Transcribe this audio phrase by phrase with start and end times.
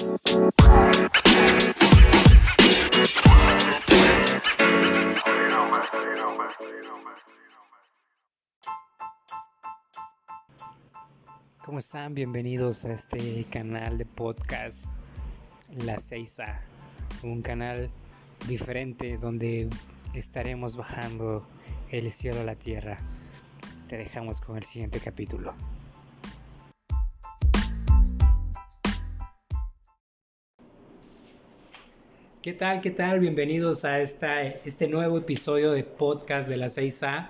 [0.00, 0.16] ¿Cómo
[11.78, 12.14] están?
[12.14, 14.86] Bienvenidos a este canal de podcast
[15.84, 16.60] La 6A,
[17.22, 17.90] un canal
[18.48, 19.68] diferente donde
[20.14, 21.46] estaremos bajando
[21.90, 22.96] el cielo a la tierra.
[23.86, 25.54] Te dejamos con el siguiente capítulo.
[32.42, 32.80] ¿Qué tal?
[32.80, 33.20] ¿Qué tal?
[33.20, 37.28] Bienvenidos a esta, este nuevo episodio de podcast de la 6A.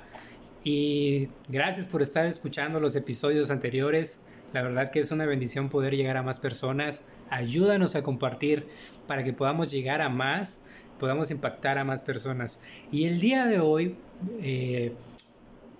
[0.63, 4.29] Y gracias por estar escuchando los episodios anteriores.
[4.53, 7.03] La verdad que es una bendición poder llegar a más personas.
[7.29, 8.69] Ayúdanos a compartir
[9.09, 10.67] para que podamos llegar a más,
[11.01, 12.63] podamos impactar a más personas.
[12.93, 13.97] Y el día de hoy
[14.41, 14.93] eh,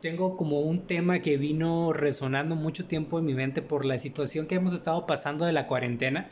[0.01, 4.49] tengo como un tema que vino resonando mucho tiempo en mi mente por la situación
[4.49, 6.29] que hemos estado pasando de la cuarentena.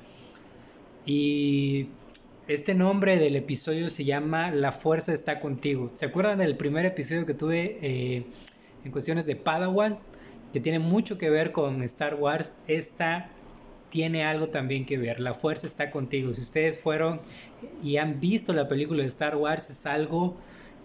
[1.07, 1.91] Y
[2.49, 5.91] este nombre del episodio se llama La fuerza está contigo.
[5.93, 8.25] ¿Se acuerdan del primer episodio que tuve eh,
[8.85, 9.99] en cuestiones de Padawan?
[10.55, 12.55] Que tiene mucho que ver con Star Wars.
[12.67, 13.29] Esta
[13.91, 15.21] tiene algo también que ver.
[15.21, 16.33] La fuerza está contigo.
[16.33, 17.21] Si ustedes fueron
[17.85, 20.35] y han visto la película de Star Wars, es algo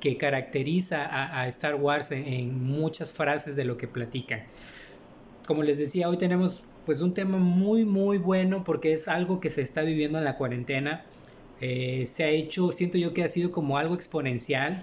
[0.01, 1.07] que caracteriza
[1.39, 4.43] a, Star Wars en, en, muchas frases de lo que platican.
[5.47, 9.49] Como les decía, hoy tenemos pues un tema muy muy bueno porque es algo que
[9.49, 11.05] se está viviendo en la cuarentena
[11.61, 14.81] eh, se ha hecho, siento yo que ha sido como algo exponencial.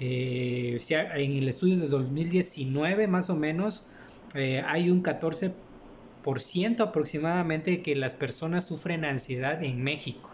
[0.00, 3.88] Eh, en el estudio de 2019 más o menos
[4.36, 10.30] eh, hay un 14% aproximadamente que las personas sufren ansiedad en México.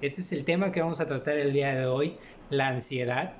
[0.00, 2.16] Este es el tema que vamos a tratar el día de hoy,
[2.50, 3.34] la ansiedad.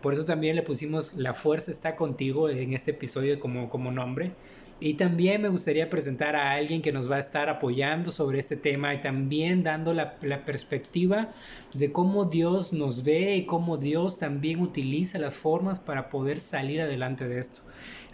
[0.00, 4.32] Por eso también le pusimos La fuerza está contigo en este episodio como, como nombre.
[4.80, 8.56] Y también me gustaría presentar a alguien que nos va a estar apoyando sobre este
[8.56, 11.32] tema y también dando la, perspectiva
[11.74, 16.80] de cómo Dios nos ve y cómo Dios también utiliza las formas para poder salir
[16.80, 17.60] adelante de esto.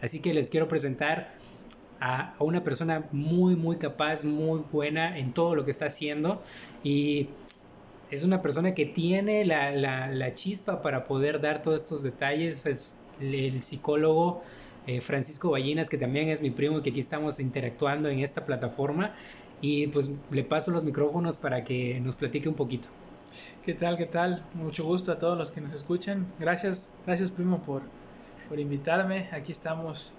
[0.03, 1.33] Así que les quiero presentar
[1.99, 6.43] a, una persona muy, muy capaz, muy buena en todo lo que está haciendo
[6.85, 7.29] y
[8.11, 12.67] es una persona que tiene la, la chispa para poder dar todos estos detalles.
[12.67, 14.43] Es el psicólogo
[14.87, 18.45] eh, Francisco Ballinas, que también es mi primo y que aquí estamos interactuando en esta
[18.45, 19.13] plataforma.
[19.61, 22.89] Y pues le paso los micrófonos para que nos platique un poquito.
[23.65, 23.99] ¿Qué tal?
[23.99, 24.43] ¿Qué tal?
[24.55, 26.27] Mucho gusto a todos los que nos escuchan.
[26.39, 27.83] Gracias, gracias primo por,
[28.49, 29.29] por invitarme.
[29.33, 30.15] Aquí estamos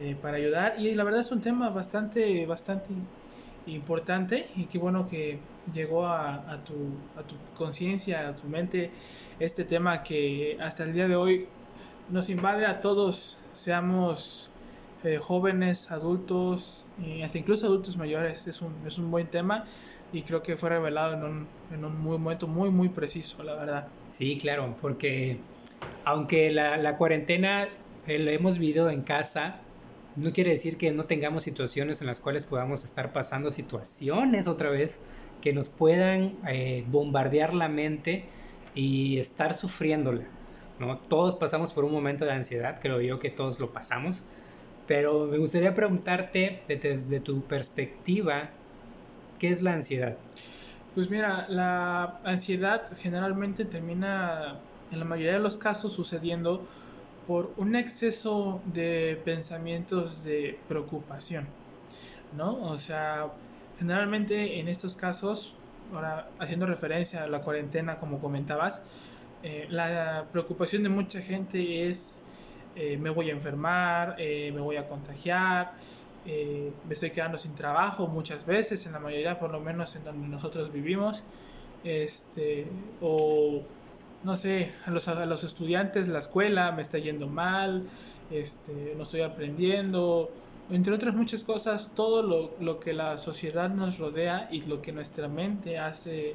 [0.00, 0.78] eh, para ayudar.
[0.78, 2.90] Y la verdad es un tema bastante, bastante
[3.66, 5.38] importante y qué bueno que
[5.72, 6.74] llegó a, a tu,
[7.16, 8.90] a tu conciencia, a tu mente
[9.40, 11.48] este tema que hasta el día de hoy
[12.10, 14.50] nos invade a todos, seamos
[15.04, 18.46] eh, jóvenes, adultos, y hasta incluso adultos mayores.
[18.46, 19.66] Es un, es un buen tema
[20.12, 23.56] y creo que fue revelado en un, en un muy, momento muy, muy preciso, la
[23.56, 23.88] verdad.
[24.08, 25.38] Sí, claro, porque
[26.04, 27.68] aunque la, la cuarentena
[28.06, 29.56] eh, lo hemos vivido en casa,
[30.16, 34.70] no quiere decir que no tengamos situaciones en las cuales podamos estar pasando situaciones otra
[34.70, 35.00] vez
[35.42, 38.24] que nos puedan eh, bombardear la mente
[38.74, 40.24] y estar sufriéndola.
[40.78, 40.98] ¿No?
[40.98, 44.22] Todos pasamos por un momento de ansiedad, creo yo que todos lo pasamos,
[44.86, 48.50] pero me gustaría preguntarte desde tu perspectiva,
[49.38, 50.16] ¿qué es la ansiedad?
[50.94, 54.58] Pues mira, la ansiedad generalmente termina
[54.90, 56.66] en la mayoría de los casos sucediendo
[57.26, 61.46] por un exceso de pensamientos de preocupación,
[62.36, 62.62] ¿no?
[62.62, 63.28] O sea,
[63.78, 65.56] generalmente en estos casos,
[65.92, 68.84] ahora haciendo referencia a la cuarentena como comentabas,
[69.42, 72.22] eh, la preocupación de mucha gente es
[72.74, 75.72] eh, me voy a enfermar, eh, me voy a contagiar,
[76.26, 80.28] me estoy quedando sin trabajo muchas veces, en la mayoría por lo menos en donde
[80.28, 81.24] nosotros vivimos,
[81.84, 82.66] este,
[83.00, 83.62] o
[84.24, 87.88] no sé, a los, a los estudiantes, la escuela me está yendo mal,
[88.30, 90.30] este, no estoy aprendiendo,
[90.70, 94.92] entre otras muchas cosas, todo lo, lo que la sociedad nos rodea y lo que
[94.92, 96.34] nuestra mente hace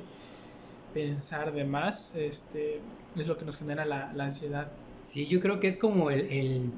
[0.93, 2.79] pensar de más, este,
[3.17, 4.71] es lo que nos genera la, ansiedad.
[5.01, 6.71] Sí, yo creo que es como el,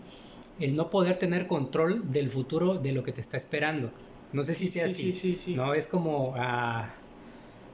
[0.60, 3.92] no poder tener control del futuro de lo que te está esperando.
[4.34, 5.14] No sé si sea así.
[5.14, 6.90] Sí, sí, no, es como, ah,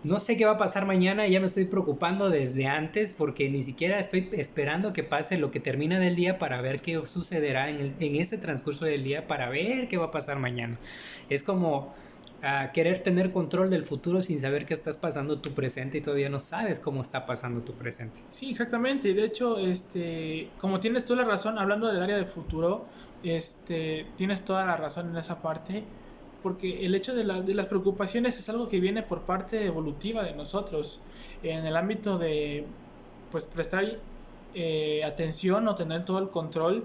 [0.04, 3.50] no sé qué va a pasar mañana y ya me estoy preocupando desde antes porque
[3.50, 7.70] ni siquiera estoy esperando que pase lo que termina del día para ver qué sucederá
[7.70, 10.80] en, el, en ese transcurso del día para ver qué va a pasar mañana.
[11.30, 11.94] Es como
[12.42, 16.30] a querer tener control del futuro sin saber qué estás pasando tu presente y todavía
[16.30, 18.20] no sabes cómo está pasando tu presente.
[18.32, 19.14] Sí, exactamente.
[19.14, 22.86] De hecho, este, como tienes tú la razón, hablando del área del futuro,
[23.24, 25.84] este, tienes toda la razón en esa parte,
[26.42, 30.34] porque el hecho de, de las preocupaciones es algo que viene por parte evolutiva de
[30.34, 31.00] nosotros,
[31.44, 32.66] en el ámbito de
[33.32, 33.86] pues prestar
[34.54, 36.84] eh, atención o tener todo el control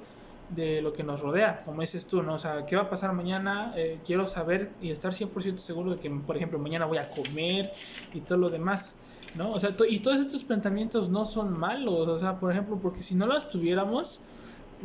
[0.50, 2.34] de lo que nos rodea, como dices tú, ¿no?
[2.34, 3.72] O sea, ¿qué va a pasar mañana?
[3.76, 7.70] Eh, quiero saber y estar 100% seguro de que, por ejemplo, mañana voy a comer
[8.14, 8.98] y todo lo demás,
[9.34, 9.50] ¿no?
[9.52, 13.14] O sea, y todos estos planteamientos no son malos, o sea, por ejemplo, porque si
[13.16, 14.20] no los tuviéramos,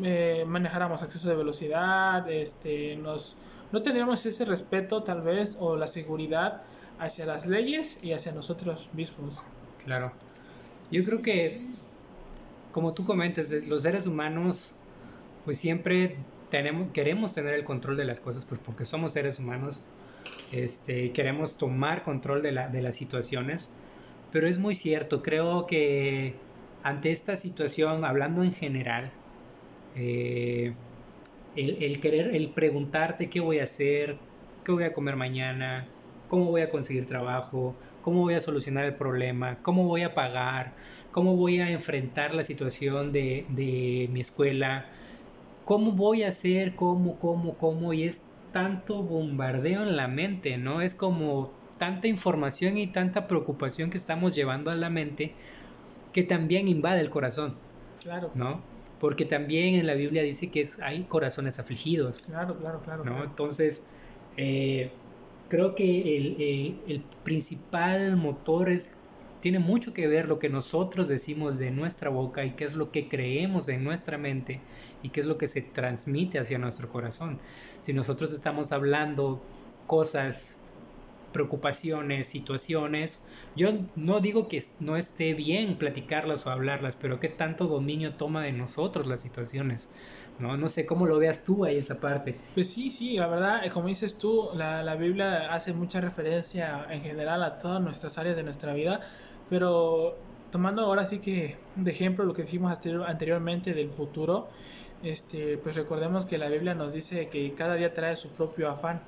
[0.02, 3.38] eh, manejáramos acceso de velocidad, este, nos,
[3.72, 6.63] no tendríamos ese respeto tal vez o la seguridad
[6.98, 9.42] hacia las leyes y hacia nosotros mismos.
[9.84, 10.12] Claro.
[10.92, 11.58] Yo creo que,
[12.72, 14.75] como tú comentas, los seres humanos
[15.46, 16.16] pues siempre
[16.50, 19.86] tenemos, queremos tener el control de las cosas, pues porque somos seres humanos,
[20.52, 23.70] este, queremos tomar control de, la, de las situaciones,
[24.32, 26.36] pero es muy cierto, creo que
[26.84, 29.12] ante esta situación, hablando en general,
[29.96, 30.74] eh,
[31.56, 34.18] el, el, querer, el preguntarte qué voy a hacer,
[34.64, 35.88] qué voy a comer mañana,
[36.28, 40.74] cómo voy a conseguir trabajo, cómo voy a solucionar el problema, cómo voy a pagar,
[41.12, 44.86] cómo voy a enfrentar la situación de, de mi escuela,
[45.72, 46.76] ¿cómo voy a hacer?
[46.76, 47.94] ¿Cómo, cómo, cómo?
[47.94, 50.82] Y es tanto bombardeo en la mente, ¿no?
[50.82, 55.34] Es como tanta información y tanta preocupación que estamos llevando a la mente
[56.12, 57.56] que también invade el corazón.
[58.02, 58.32] Claro.
[58.36, 58.60] ¿No?
[59.00, 62.24] Porque también en la Biblia dice que es, hay corazones afligidos.
[62.24, 63.06] Claro, claro, claro.
[63.06, 63.24] ¿no?
[63.24, 63.94] Entonces,
[64.36, 64.92] eh,
[65.48, 68.98] creo que el, el, el, principal motor es
[69.42, 72.92] tiene mucho que ver lo que nosotros decimos de nuestra boca y qué es lo
[72.92, 74.62] que creemos en nuestra mente
[75.04, 77.40] y qué es lo que se transmite hacia nuestro corazón.
[77.80, 79.42] Si nosotros estamos hablando
[79.88, 80.74] cosas,
[81.34, 87.68] preocupaciones, situaciones, yo no digo que no esté bien platicarlas o hablarlas, pero qué tanto
[87.68, 89.94] dominio toma de nosotros las situaciones.
[90.40, 92.36] No, no sé cómo lo veas tú ahí esa parte.
[92.56, 97.02] Pues sí, sí, la verdad, como dices tú, la, la Biblia hace mucha referencia en
[97.02, 99.02] general a todas nuestras áreas de nuestra vida
[99.51, 100.18] pero
[100.50, 102.71] tomando ahora sí que de ejemplo lo que dijimos
[103.06, 104.48] anteriormente del futuro,
[105.03, 109.01] este, pues recordemos que la Biblia nos dice que cada día trae su propio afán.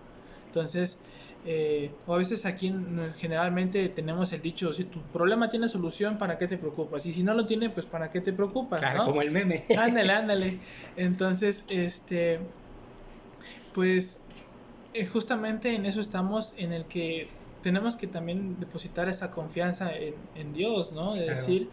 [0.47, 0.99] Entonces,
[1.45, 2.75] eh, o a veces aquí
[3.17, 7.05] generalmente tenemos el dicho, si tu problema tiene solución, ¿para qué te preocupas?
[7.05, 8.81] Y si no lo tiene, pues ¿para qué te preocupas?
[8.81, 9.63] Claro, como el meme.
[9.77, 10.59] Ándale, ándale.
[10.97, 12.41] Entonces, este,
[13.73, 14.19] pues
[14.93, 17.29] eh, justamente en eso estamos, en el que
[17.63, 21.15] tenemos que también depositar esa confianza en, Dios, ¿no?
[21.15, 21.69] De decir,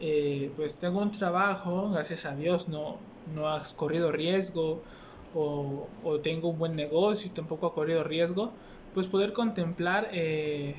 [0.00, 2.98] eh, pues tengo un trabajo, gracias a Dios no,
[3.34, 4.82] no has corrido riesgo,
[5.34, 5.86] o,
[6.22, 8.52] tengo un buen negocio y tampoco ha corrido riesgo,
[8.94, 10.74] pues poder contemplar eh,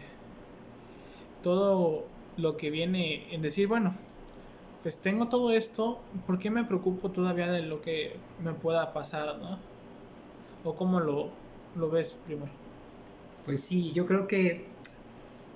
[1.42, 2.06] todo
[2.38, 3.94] lo que viene en decir, bueno,
[4.84, 9.38] pues tengo todo esto, ¿por qué me preocupo todavía de lo que me pueda pasar,
[9.38, 9.58] ¿no?
[10.64, 11.30] ¿O cómo lo,
[11.76, 12.52] lo ves primero?
[13.46, 14.66] Pues sí, yo creo que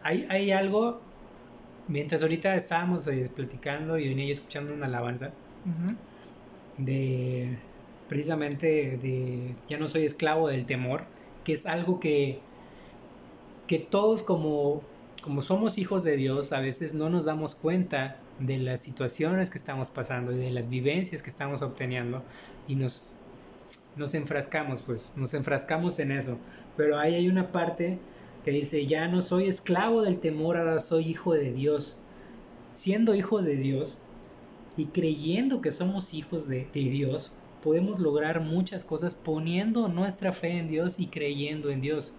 [0.04, 1.02] hay, hay algo,
[1.88, 5.32] mientras ahorita estábamos eh, platicando y venía yo escuchando una alabanza,
[6.78, 7.58] de
[8.10, 11.06] precisamente de ya no soy esclavo del temor,
[11.44, 12.40] que es algo que,
[13.68, 14.82] que todos como,
[15.22, 19.58] como somos hijos de Dios a veces no nos damos cuenta de las situaciones que
[19.58, 22.24] estamos pasando y de las vivencias que estamos obteniendo
[22.68, 23.08] y nos,
[23.96, 26.38] nos enfrascamos, pues, nos enfrascamos en eso.
[26.78, 28.00] Pero ahí hay una parte
[28.44, 32.02] que dice, ya no soy esclavo del temor, ahora soy hijo de Dios.
[32.74, 34.02] Siendo hijo de Dios
[34.76, 37.32] y creyendo que somos hijos de, Dios,
[37.64, 42.14] podemos lograr muchas cosas poniendo nuestra fe en Dios y creyendo en Dios.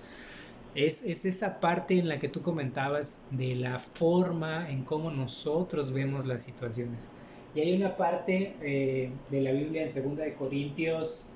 [0.74, 5.92] Es, es, esa parte en la que tú comentabas de la forma en cómo nosotros
[5.92, 7.10] vemos las situaciones.
[7.54, 11.34] Y hay una parte eh, de la Biblia en 2 de Corintios,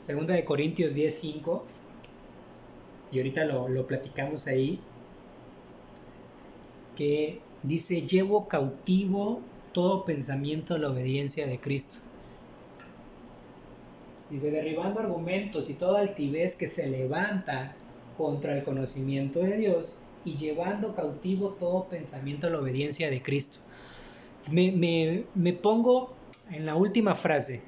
[0.00, 1.62] 2 de Corintios 10:5
[3.12, 4.80] y ahorita lo, lo platicamos ahí,
[6.96, 9.40] que dice, llevo cautivo
[9.72, 11.98] todo pensamiento a la obediencia de Cristo.
[14.30, 17.76] Dice, derribando argumentos y toda altivez que se levanta
[18.16, 23.60] contra el conocimiento de Dios y llevando cautivo todo pensamiento a la obediencia de Cristo.
[24.50, 26.12] Me, me, me pongo
[26.50, 27.62] en la última frase.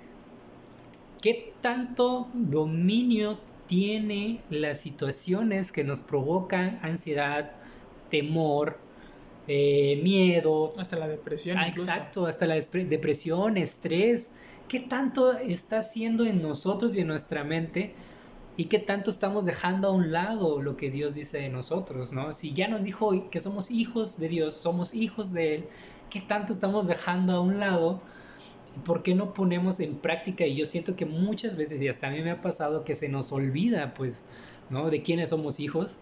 [1.58, 3.36] ¿Qué tanto dominio
[3.66, 7.50] tiene las situaciones que nos provocan ansiedad,
[8.10, 8.78] temor,
[9.48, 10.70] eh, miedo.
[10.78, 11.58] Hasta la depresión.
[11.58, 14.36] Ah, exacto, hasta la depresión, estrés.
[14.68, 17.92] ¿Qué tanto está haciendo en nosotros y en nuestra mente?
[18.56, 22.12] ¿Y qué tanto estamos dejando a un lado lo que Dios dice de nosotros?
[22.12, 22.32] ¿no?
[22.32, 25.64] Si ya nos dijo que somos hijos de Dios, somos hijos de Él,
[26.08, 28.00] ¿qué tanto estamos dejando a un lado?
[28.84, 30.46] ¿Por qué no ponemos en práctica?
[30.46, 33.08] Y yo siento que muchas veces, y hasta a mí me ha pasado, que se
[33.08, 34.24] nos olvida, pues,
[34.70, 34.90] ¿no?
[34.90, 35.98] De quiénes somos hijos,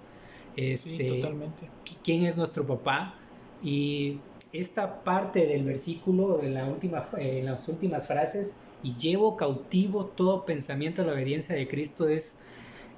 [0.56, 1.68] este, totalmente.
[2.02, 3.14] quién es nuestro papá
[3.62, 4.18] y
[4.52, 10.44] esta parte del versículo en, la última, en las últimas frases y llevo cautivo todo
[10.44, 12.40] pensamiento a la obediencia de Cristo es,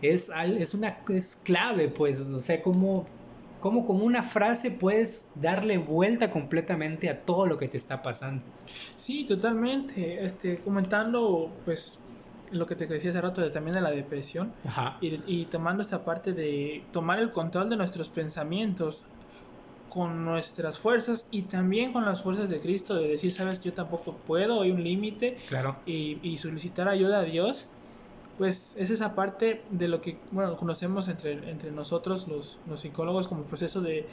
[0.02, 3.04] es, es una es clave, pues, o sea, como
[3.60, 8.44] cómo como una frase puedes darle vuelta completamente a todo lo que te está pasando.
[8.66, 10.24] Sí, totalmente.
[10.24, 12.00] Este, comentando, pues,
[12.50, 14.52] lo que te decía hace rato de, también de la depresión
[15.00, 19.06] Y, y, tomando esta parte de tomar el control de nuestros pensamientos
[19.90, 24.12] con nuestras fuerzas y también con las fuerzas de Cristo de decir sabes yo tampoco
[24.12, 25.76] puedo hay un límite claro.
[25.86, 27.68] y, y, solicitar ayuda a Dios
[28.38, 33.28] pues es esa parte de lo que bueno, conocemos entre, entre nosotros los, los psicólogos
[33.28, 34.06] como proceso de,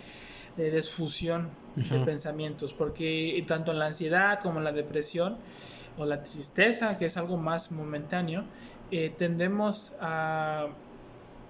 [0.57, 5.37] de desfusión de pensamientos, porque tanto en la ansiedad como en la depresión
[5.97, 8.43] o la tristeza, que es algo más momentáneo,
[8.91, 10.67] eh, tendemos a,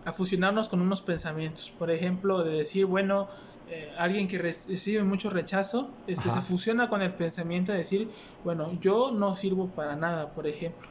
[0.06, 1.72] a, fusionarnos con unos pensamientos.
[1.78, 3.28] Por ejemplo, de decir, bueno,
[3.70, 8.10] eh, alguien que recibe mucho rechazo, este, se fusiona con el pensamiento de decir,
[8.44, 10.88] bueno, yo no sirvo para nada, por ejemplo.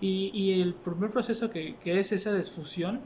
[0.00, 3.00] Y, y el primer proceso que, que, es esa desfusión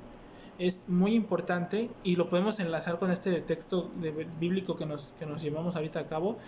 [0.59, 3.91] es muy importante y lo podemos enlazar con este texto
[4.39, 6.39] bíblico que nos, que nos llevamos ahorita a cabo,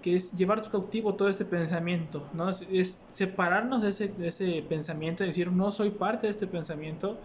[0.00, 2.48] que es llevar cautivo todo este pensamiento, ¿no?
[2.48, 7.18] Es, separarnos de ese, de ese pensamiento, decir, no soy parte de este pensamiento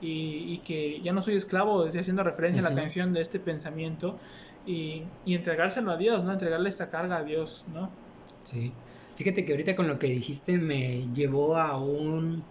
[0.00, 3.40] y, y que ya no soy esclavo, estoy haciendo referencia a la canción de este
[3.40, 4.18] pensamiento
[4.66, 6.32] y, y entregárselo a Dios, ¿no?
[6.32, 7.90] Entregarle esta carga a Dios, ¿no?
[8.44, 8.72] Sí.
[9.22, 12.42] Fíjate que ahorita con lo que dijiste me llevó a un,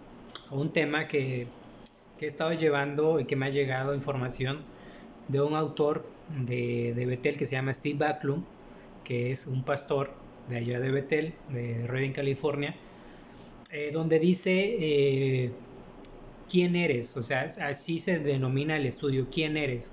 [0.48, 1.46] a un tema que,
[2.18, 4.60] que, he estado llevando y que me ha llegado información
[5.28, 8.42] de un autor de, de Betel que se llama Steve Backlund,
[9.04, 10.14] que es un pastor
[10.48, 12.74] de allá de Betel, de Redding, California,
[13.70, 15.52] eh, donde dice eh,
[16.50, 19.92] quién eres, o sea, así se denomina el estudio, quién eres.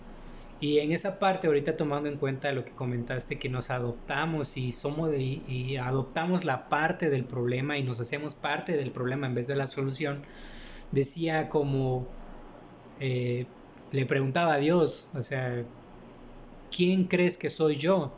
[0.61, 4.73] Y en esa parte, ahorita tomando en cuenta lo que comentaste, que nos adoptamos y
[4.73, 9.47] somos y, adoptamos la parte del problema y nos hacemos parte del problema en vez
[9.47, 10.23] de la solución,
[10.91, 12.07] decía como
[12.99, 13.45] eh,
[13.91, 15.63] le preguntaba a Dios, o sea,
[16.75, 18.11] ¿quién crees que soy yo?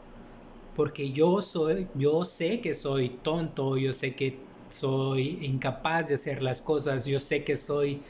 [0.75, 6.41] Porque yo soy, yo sé que soy tonto, yo sé que soy incapaz de hacer
[6.41, 8.01] las cosas, yo sé que soy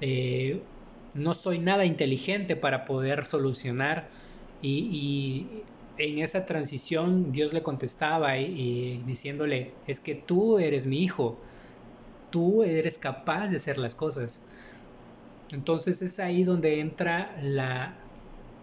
[0.00, 0.62] eh,
[1.14, 4.08] no soy nada inteligente para poder solucionar
[4.62, 5.46] y,
[5.96, 11.38] en esa transición Dios le contestaba y, diciéndole, es que tú eres mi hijo,
[12.30, 14.42] tú eres capaz de hacer las cosas.
[15.52, 17.96] Entonces es ahí donde entra la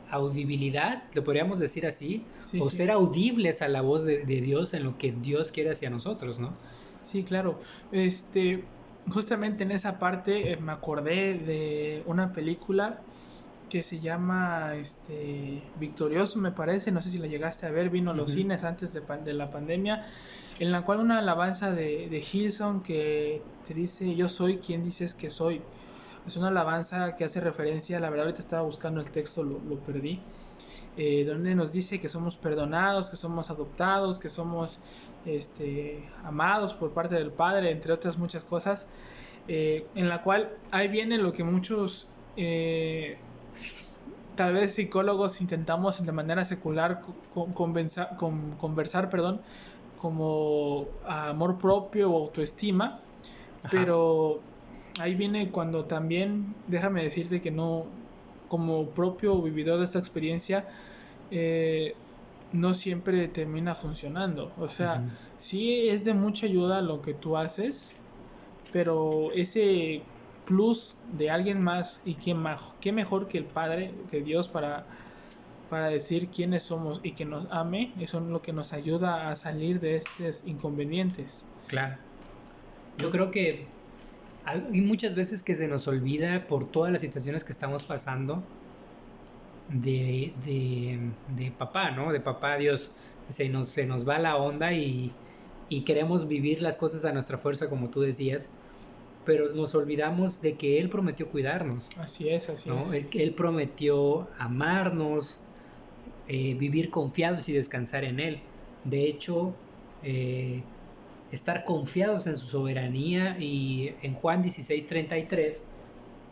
[0.09, 2.25] audibilidad, lo podríamos decir así,
[2.59, 5.89] o ser audibles a la voz de, de, Dios en lo que Dios quiere hacia
[5.89, 6.53] nosotros, ¿no?
[7.05, 7.59] Sí, claro.
[7.93, 8.65] Este,
[9.09, 13.01] justamente en esa parte eh, me acordé de una película
[13.69, 18.11] que se llama este Victorioso me parece, no sé si la llegaste a ver, vino
[18.11, 20.05] a los cines antes de, de, la pandemia,
[20.59, 25.15] en la cual una alabanza de, de Hilson que te dice yo soy quien dices
[25.15, 25.61] que soy.
[26.27, 29.79] Es una alabanza que hace referencia, la verdad ahorita estaba buscando el texto, lo, lo
[29.79, 30.19] perdí,
[30.97, 34.79] eh, donde nos dice que somos perdonados, que somos adoptados, que somos
[35.25, 38.89] este, amados por parte del Padre, entre otras muchas cosas,
[39.47, 43.17] eh, en la cual ahí viene lo que muchos, eh,
[44.35, 47.01] tal vez psicólogos, intentamos de manera secular
[47.33, 49.39] con, conversar, perdón,
[49.97, 52.99] como amor propio o autoestima,
[53.69, 54.41] pero
[54.99, 57.85] ahí viene cuando también, déjame decirte que no,
[58.51, 60.67] como propio vividor de esta experiencia,
[61.31, 61.95] eh,
[62.51, 64.51] no siempre termina funcionando.
[64.57, 67.95] O sea, sí es de mucha ayuda lo que tú haces,
[68.73, 70.03] pero ese
[70.45, 74.85] plus de alguien más y quién más, qué mejor que el Padre, que Dios para
[75.69, 79.37] para decir quiénes somos y que nos ame, eso es lo que nos ayuda a
[79.37, 81.47] salir de estos inconvenientes.
[81.67, 81.95] Claro.
[82.97, 83.69] Yo creo que
[84.45, 88.43] hay muchas veces que se nos olvida por todas las situaciones que estamos pasando
[89.69, 92.11] de, de, papá, ¿no?
[92.11, 92.93] De papá Dios.
[93.29, 95.11] Se nos, se nos va la onda y,
[95.69, 98.51] y queremos vivir las cosas a nuestra fuerza, como tú decías,
[99.25, 101.91] pero nos olvidamos de que Él prometió cuidarnos.
[101.97, 102.93] Así es, así es.
[102.93, 105.41] Él, él prometió amarnos,
[106.27, 108.41] eh, vivir confiados y descansar en Él.
[108.83, 109.53] De hecho,
[110.03, 110.63] eh,
[111.31, 115.63] estar confiados en su soberanía y en Juan 16:33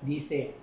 [0.02, 0.54] dice,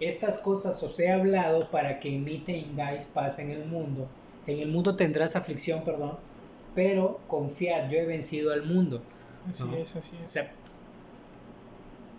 [0.00, 4.08] estas cosas os he hablado para que imite y tengáis paz en el mundo.
[4.46, 6.18] En el mundo tendrás aflicción, perdón,
[6.74, 9.02] pero confiad, yo he vencido al mundo.
[9.48, 10.38] Así es, así es.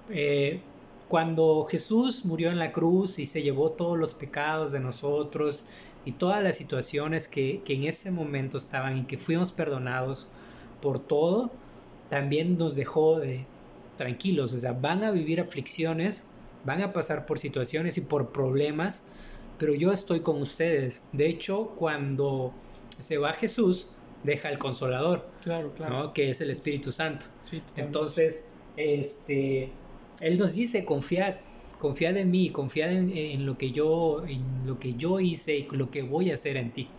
[0.10, 0.62] Eh,
[1.08, 5.68] cuando Jesús murió en la cruz y se llevó todos los pecados de nosotros
[6.06, 10.30] y todas las situaciones que, que en ese momento estaban y que fuimos perdonados
[10.86, 11.50] por todo,
[12.12, 13.48] también nos dejó de
[13.96, 16.28] tranquilos, o sea, van a vivir aflicciones,
[16.64, 19.08] van a pasar por situaciones y por problemas,
[19.58, 21.08] pero yo estoy con ustedes.
[21.12, 22.54] De hecho, cuando
[23.00, 23.88] se va Jesús,
[24.24, 25.94] deja el consolador, Claro, claro.
[25.98, 26.14] ¿no?
[26.14, 27.26] que es el Espíritu Santo.
[27.42, 27.64] Sí.
[27.78, 29.72] Entonces, este,
[30.22, 31.38] Él nos dice, confiad,
[31.80, 35.68] confiad en mí, confiad en, en lo que yo, en lo que yo hice y
[35.72, 36.90] lo que voy a hacer en ti,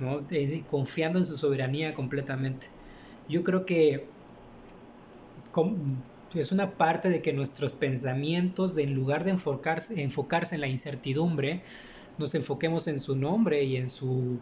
[0.00, 0.24] ¿no?
[0.30, 2.68] Eh, confiando en su soberanía completamente.
[3.28, 4.04] Yo creo que
[6.34, 10.68] es una parte de que nuestros pensamientos, de, en lugar de enfocarse, enfocarse en la
[10.68, 11.62] incertidumbre,
[12.18, 14.38] nos enfoquemos en su nombre y en su,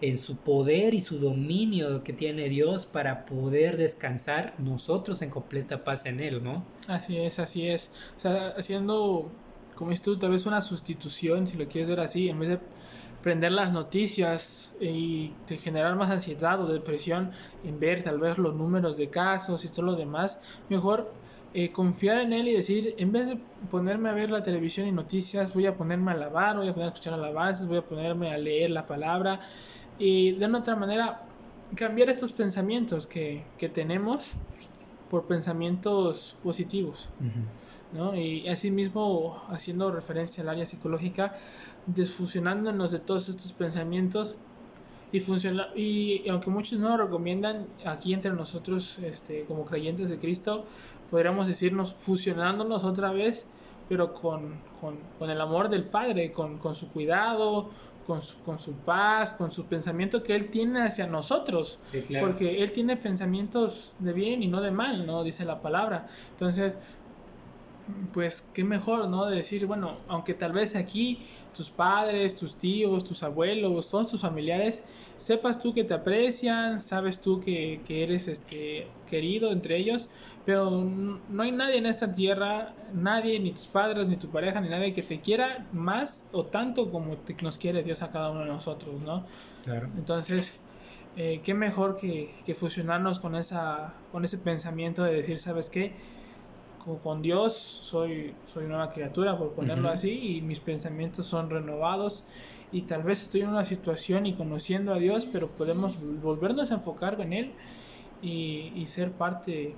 [0.00, 5.84] en su poder y su dominio que tiene Dios para poder descansar nosotros en completa
[5.84, 6.64] paz en Él, ¿no?
[6.88, 7.92] Así es, así es.
[8.16, 9.30] O sea, haciendo,
[9.76, 12.58] como dices tú, tal vez una sustitución, si lo quieres ver así, en vez de
[13.22, 17.30] prender las noticias y de generar más ansiedad o depresión
[17.64, 21.12] en ver tal vez los números de casos y todo lo demás, mejor
[21.54, 23.38] eh, confiar en él y decir, en vez de
[23.70, 26.88] ponerme a ver la televisión y noticias, voy a ponerme a alabar, voy a poner
[26.88, 29.40] a escuchar alabanzas, voy a ponerme a leer la palabra
[29.98, 31.22] y de una otra manera
[31.74, 34.32] cambiar estos pensamientos que, que tenemos
[35.12, 37.10] por pensamientos positivos.
[37.92, 38.16] ¿no?
[38.16, 41.36] Y asimismo, haciendo referencia al área psicológica,
[41.86, 44.38] desfusionándonos de todos estos pensamientos
[45.10, 50.18] y funciona y aunque muchos no lo recomiendan, aquí entre nosotros, este, como creyentes de
[50.18, 50.64] Cristo,
[51.10, 53.50] podríamos decirnos fusionándonos otra vez,
[53.88, 57.68] pero con, con, con el amor del Padre, con, con su cuidado,
[58.06, 61.80] con su, con su paz, con su pensamiento que Él tiene hacia nosotros.
[61.84, 62.28] Sí, claro.
[62.28, 65.22] Porque Él tiene pensamientos de bien y no de mal, ¿no?
[65.22, 66.08] Dice la palabra.
[66.30, 66.78] Entonces,
[68.12, 69.26] pues qué mejor, ¿no?
[69.26, 74.20] De decir, bueno, aunque tal vez aquí tus padres, tus tíos, tus abuelos, todos tus
[74.20, 74.84] familiares,
[75.16, 80.10] sepas tú que te aprecian, sabes tú que, que eres este querido entre ellos,
[80.44, 84.68] pero no hay nadie en esta tierra, nadie, ni tus padres, ni tu pareja, ni
[84.68, 88.40] nadie que te quiera más o tanto como te- nos quiere Dios a cada uno
[88.40, 89.26] de nosotros, ¿no?
[89.62, 89.88] Claro.
[89.94, 90.64] Entonces,
[91.14, 96.00] eh, qué mejor que, que fusionarnos con, esa, con ese pensamiento de decir, ¿sabes qué?
[96.82, 102.26] Con, con Dios soy, soy nueva criatura, por ponerlo así, y mis pensamientos son renovados.
[102.70, 106.76] Y tal vez estoy en una situación y conociendo a Dios, pero podemos volvernos a
[106.76, 107.46] enfocar en Él
[108.20, 109.74] y, y ser parte,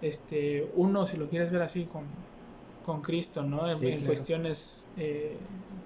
[0.00, 2.06] este, uno, si lo quieres ver así, con,
[2.82, 3.68] con Cristo, ¿no?
[3.68, 4.06] En, Sí, en claro.
[4.06, 5.38] cuestiones eh,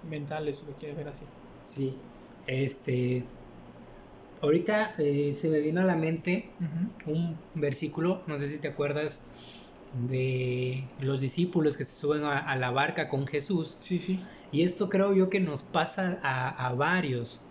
[0.03, 1.25] mentales, si lo quieres ver así.
[1.65, 1.95] Sí.
[2.47, 3.23] Este.
[4.41, 6.57] Ahorita eh, se me vino a la mente
[7.07, 9.29] un versículo, no sé si te acuerdas,
[9.95, 13.77] de los discípulos que se suben a, a la barca con Jesús.
[13.81, 14.21] Sí, sí.
[14.51, 17.43] Y esto creo yo que nos pasa a, a varios.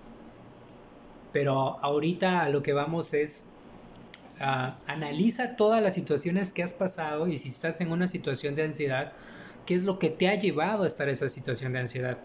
[1.32, 3.52] Pero ahorita a lo que vamos es,
[4.40, 8.64] ah, analiza todas las situaciones que has pasado y si estás en una situación de
[8.64, 9.14] ansiedad,
[9.66, 12.18] ¿qué es lo que te ha llevado a estar en esa situación de ansiedad?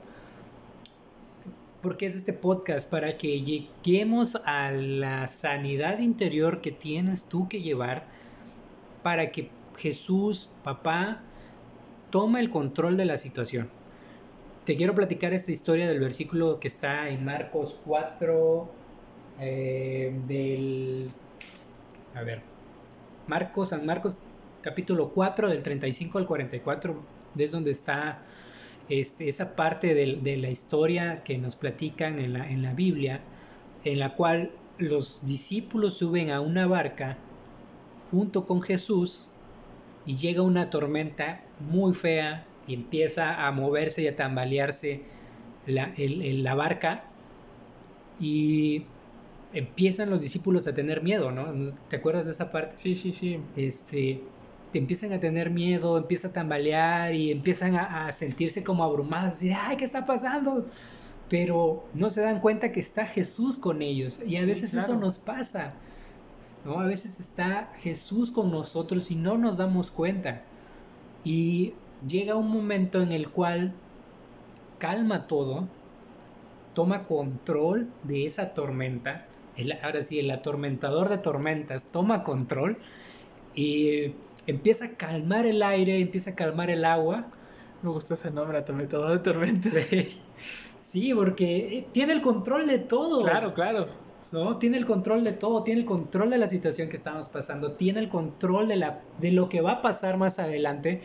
[1.82, 7.62] Porque es este podcast para que lleguemos a la sanidad interior que tienes tú que
[7.62, 8.08] llevar
[9.04, 11.20] para que Jesús, papá,
[12.10, 13.68] tome el control de la situación.
[14.64, 18.68] Te quiero platicar esta historia del versículo que está en Marcos 4,
[19.40, 21.08] eh, del...
[22.14, 22.42] A ver,
[23.26, 24.16] Marcos, San Marcos
[24.62, 27.00] capítulo 4 del 35 al 44,
[27.36, 28.22] es donde está
[28.88, 33.20] este, esa parte del- de, la historia que nos platican en la, en la Biblia,
[33.84, 37.18] en la cual los discípulos suben a una barca
[38.10, 39.35] junto con Jesús
[40.06, 45.02] y llega una tormenta muy fea y empieza a moverse y a tambalearse
[45.66, 47.04] la, el- el- la barca
[48.20, 48.84] y
[49.52, 51.46] empiezan los discípulos a tener miedo, ¿no?
[51.88, 52.76] ¿Te acuerdas de esa parte?
[52.78, 53.40] Sí, sí, sí.
[53.56, 54.22] Este,
[54.72, 59.34] te empiezan a tener miedo, empieza a tambalear y empiezan a, a sentirse como abrumados,
[59.34, 60.66] decir, ay, ¿qué está pasando?
[61.28, 64.94] Pero no se dan cuenta que está Jesús con ellos y a Sí, veces eso
[64.96, 65.74] nos pasa,
[66.66, 66.80] ¿no?
[66.80, 70.42] A veces está Jesús con nosotros y no nos damos cuenta.
[71.24, 71.72] Y
[72.06, 73.72] llega un momento en el cual
[74.78, 75.66] calma todo,
[76.74, 79.24] toma control de esa tormenta.
[79.56, 82.76] El- ahora sí, el atormentador de tormentas toma control
[83.54, 84.12] y
[84.46, 87.24] empieza a calmar el aire, empieza a calmar el agua.
[87.82, 89.72] Me gusta ese nombre, atormentador de tormentas.
[90.76, 93.22] Sí, porque tiene el control de todo.
[93.22, 93.88] Claro, claro.
[94.32, 94.58] ¿No?
[94.58, 98.00] Tiene el control de todo, tiene el control de la situación que estamos pasando, tiene
[98.00, 101.00] el control de, la, de lo que va a pasar más adelante,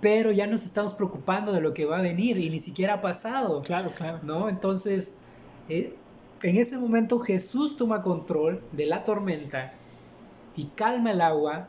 [0.00, 3.00] pero ya nos estamos preocupando de lo que va a venir y ni siquiera ha
[3.00, 3.62] pasado.
[3.62, 4.20] Claro, claro.
[4.22, 4.48] ¿No?
[4.48, 5.18] Entonces,
[5.68, 5.94] eh,
[6.42, 9.72] en ese momento Jesús toma control de la tormenta
[10.56, 11.68] y calma el agua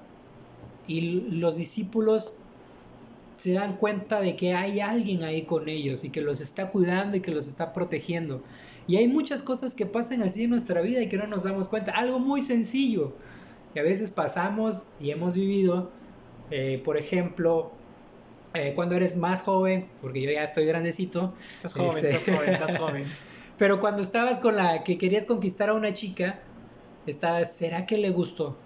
[0.88, 2.39] y los discípulos
[3.38, 7.17] se dan cuenta de que hay alguien ahí con ellos y que los está cuidando
[7.17, 8.43] y que los está protegiendo.
[8.88, 11.69] Y hay muchas cosas que pasan así en nuestra vida y que no nos damos
[11.69, 11.91] cuenta.
[11.91, 13.13] Algo muy sencillo
[13.73, 15.91] que a veces pasamos y hemos vivido,
[16.50, 17.71] eh, por ejemplo,
[18.54, 21.34] eh, cuando eres más joven, porque yo ya estoy grandecito.
[21.58, 23.06] Estás joven, estás este, joven, estás joven.
[23.58, 26.39] Pero cuando estabas con la que querías conquistar a una chica,
[27.06, 28.58] estabas, ¿será que le gustó?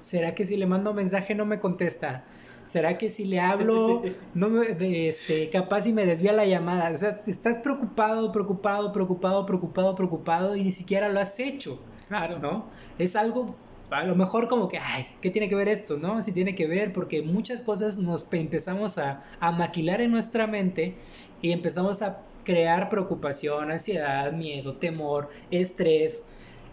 [0.00, 2.24] ¿Será que si le mando mensaje no me contesta?
[2.64, 4.02] ¿Será que si le hablo,
[4.34, 6.90] no me, este, capaz y me desvía la llamada?
[6.90, 11.78] O sea, estás preocupado, preocupado, preocupado, preocupado, preocupado y ni siquiera lo has hecho.
[12.08, 12.38] Claro.
[12.38, 12.66] ¿No?
[12.98, 13.54] Es algo,
[13.90, 15.98] a lo mejor como que, ay, ¿qué tiene que ver esto?
[15.98, 16.22] ¿No?
[16.22, 20.94] Sí tiene que ver porque muchas cosas nos empezamos a, a maquilar en nuestra mente
[21.40, 26.26] y empezamos a crear preocupación, ansiedad, miedo, temor, estrés.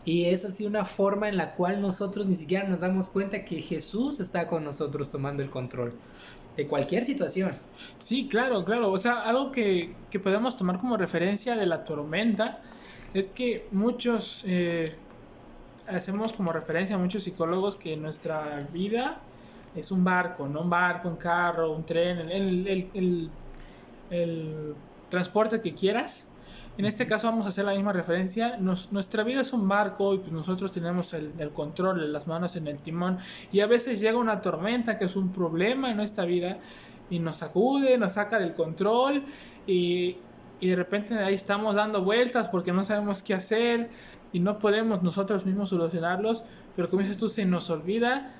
[0.05, 3.61] Y es así una forma en la cual nosotros ni siquiera nos damos cuenta que
[3.61, 5.93] Jesús está con nosotros tomando el control
[6.55, 7.51] de cualquier situación.
[7.97, 8.91] Sí, claro, claro.
[8.91, 12.61] O sea, algo que, que podemos tomar como referencia de la tormenta
[13.13, 14.85] es que muchos eh,
[15.87, 19.19] hacemos como referencia a muchos psicólogos que nuestra vida
[19.75, 20.61] es un barco, ¿no?
[20.61, 23.29] Un barco, un carro, un tren, el, el, el,
[24.09, 24.75] el
[25.09, 26.25] transporte que quieras.
[26.79, 28.55] En este caso vamos a hacer la misma referencia.
[28.55, 32.81] nuestra vida es un barco y pues nosotros tenemos el, control, las manos en el
[32.81, 33.17] timón.
[33.51, 36.57] Y a veces llega una tormenta que es un problema en nuestra vida
[37.09, 39.25] y nos sacude, nos saca del control
[39.67, 40.15] y,
[40.61, 43.89] y de repente ahí estamos dando vueltas porque no sabemos qué hacer
[44.31, 46.45] y no podemos nosotros mismos solucionarlos.
[46.77, 48.33] Pero como dices tú, se nos olvida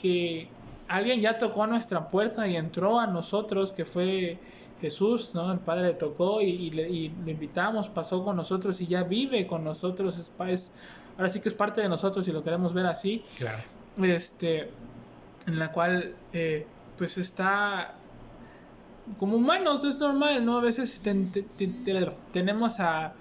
[0.00, 0.46] que
[0.86, 4.38] alguien ya tocó a nuestra puerta y entró a nosotros, que fue
[4.82, 5.50] Jesús, ¿no?
[5.52, 10.18] El Padre le tocó y, le, invitamos, pasó con nosotros y ya vive con nosotros.
[10.18, 10.74] Es,
[11.16, 13.24] ahora sí que es parte de nosotros y lo queremos ver así.
[13.38, 13.62] Claro.
[14.02, 14.70] Este,
[15.46, 16.66] en la cual, eh,
[16.98, 17.94] pues está
[19.18, 20.58] como humanos, es normal, ¿no?
[20.58, 21.02] A veces
[22.32, 23.14] tenemos a,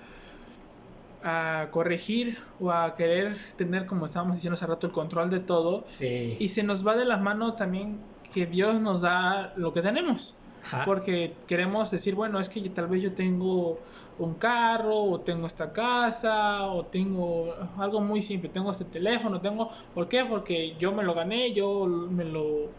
[1.24, 5.86] a corregir o a querer tener, como estábamos diciendo hace rato, el control de todo.
[5.90, 6.38] Sí.
[6.40, 8.00] Y se nos va de las manos también
[8.34, 10.41] que Dios nos da lo que tenemos.
[10.86, 13.80] Porque queremos decir, bueno, es que tal vez yo tengo
[14.20, 19.70] un carro, o tengo esta casa, o tengo algo muy simple, tengo este teléfono, tengo...
[19.94, 20.26] ¿Por qué?
[20.26, 22.70] Porque yo me lo gané, yo me lo...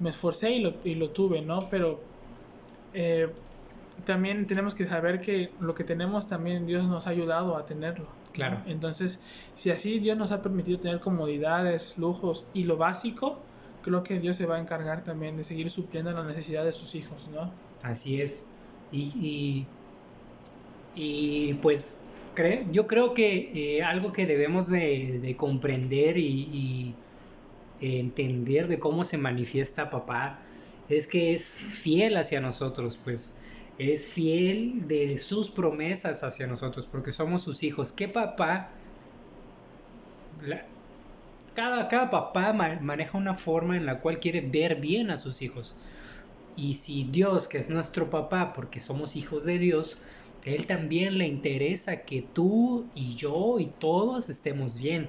[0.00, 1.60] me esforcé y lo, y lo tuve, ¿no?
[1.70, 2.00] Pero
[2.92, 3.32] eh,
[4.04, 8.06] también tenemos que saber que lo que tenemos también Dios nos ha ayudado a tenerlo.
[8.32, 8.60] Claro.
[8.66, 9.22] Entonces,
[9.54, 13.38] si así Dios nos ha permitido tener comodidades, lujos y lo básico,
[13.84, 16.94] creo que Dios se va a encargar también de seguir supliendo la necesidad de sus
[16.94, 17.52] hijos, ¿no?
[17.82, 18.50] Así es.
[18.90, 19.66] Y,
[20.94, 22.04] y, pues
[22.72, 26.94] yo creo que eh, algo que debemos de, comprender y,
[27.80, 30.38] entender de cómo se manifiesta papá
[30.88, 33.36] es que es fiel hacia nosotros, pues
[33.78, 37.92] es fiel de sus promesas hacia nosotros, porque somos sus hijos.
[37.92, 38.70] ¿Qué papá?
[41.54, 45.76] Cada, papá maneja una forma en la cual quiere ver bien a sus hijos.
[46.56, 49.98] Y si Dios, que es nuestro papá, porque somos hijos de Dios,
[50.44, 55.08] Él también le interesa que tú y yo y todos estemos bien.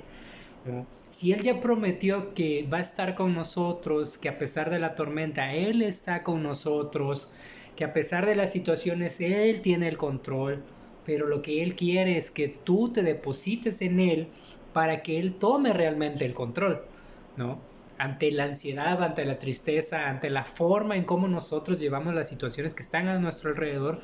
[1.10, 4.96] Si Él ya prometió que va a estar con nosotros, que a pesar de la
[4.96, 7.32] tormenta, Él está con nosotros,
[7.76, 10.64] que a pesar de las situaciones, Él tiene el control,
[11.06, 14.28] pero lo que Él quiere es que tú te deposites en Él
[14.76, 16.82] para que Él tome realmente el control,
[17.38, 17.60] ¿no?
[17.98, 22.76] Ante la ansiedad, ante la tristeza, ante la forma en cómo nosotros llevamos las situaciones
[22.76, 24.02] que están a nuestro alrededor,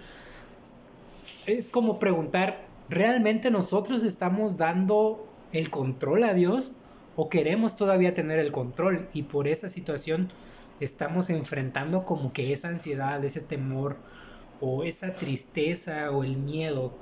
[1.45, 6.77] es como preguntar, ¿realmente nosotros estamos dando el control a Dios
[7.17, 10.29] o queremos todavía tener el control y por esa situación
[10.79, 13.97] estamos enfrentando como que esa ansiedad, ese temor
[14.61, 16.93] o esa tristeza o el miedo?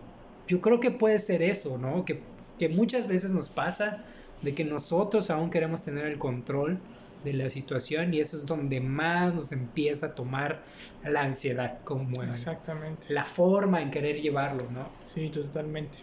[0.47, 2.03] Yo creo que puede ser eso, ¿no?
[2.03, 2.23] Que
[2.59, 4.03] que muchas veces nos pasa
[4.41, 6.79] de que nosotros aún queremos tener el control
[7.23, 10.63] de la situación y eso es donde más nos empieza a tomar
[11.03, 13.13] la ansiedad como Exactamente.
[13.13, 14.87] la forma en querer llevarlo, ¿no?
[15.13, 15.99] Sí, totalmente.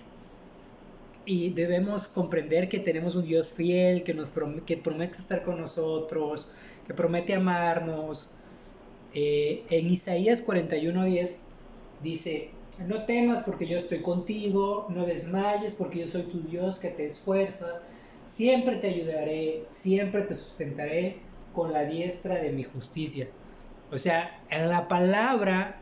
[1.25, 4.31] Y debemos comprender que tenemos un Dios fiel, que, nos
[4.65, 6.53] que promete estar con nosotros,
[6.87, 8.33] que promete amarnos.
[9.13, 11.47] Eh, en Isaías 41:10
[12.03, 16.89] dice, no temas porque yo estoy contigo, no desmayes porque yo soy tu Dios que
[16.89, 17.81] te esfuerza,
[18.27, 21.19] siempre te ayudaré, siempre te sustentaré
[21.55, 23.29] con la diestra de mi justicia.
[23.91, 25.81] O sea, en la palabra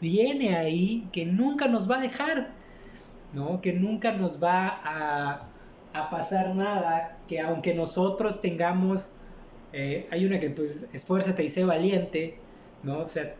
[0.00, 2.50] viene ahí que nunca nos va a dejar,
[3.32, 3.60] ¿no?
[3.60, 5.48] Que nunca nos va a,
[5.94, 9.14] a pasar nada, que aunque nosotros tengamos,
[9.72, 12.38] eh, hay una que pues esfuérzate y sé valiente,
[12.82, 12.98] ¿no?
[12.98, 13.34] O sea,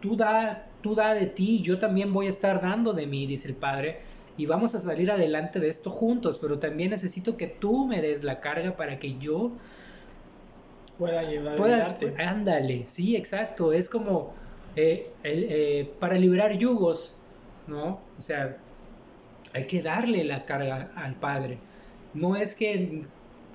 [0.00, 3.48] tú da, tú da de ti, yo también voy a estar dando de mí, dice
[3.48, 4.00] el Padre,
[4.36, 8.24] y vamos a salir adelante de esto juntos, pero también necesito que tú me des
[8.24, 9.52] la carga para que yo
[10.98, 14.34] pueda llevar puedas, ándale, sí, exacto, es como
[14.76, 17.16] eh, eh, para liberar yugos,
[17.66, 17.98] ¿no?
[18.18, 18.58] O sea,
[19.54, 21.58] hay que darle la carga al Padre.
[22.12, 23.02] No es que,